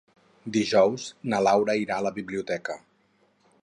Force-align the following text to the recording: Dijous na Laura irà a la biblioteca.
Dijous 0.55 1.05
na 1.33 1.43
Laura 1.49 1.77
irà 1.83 2.01
a 2.01 2.07
la 2.09 2.15
biblioteca. 2.19 2.83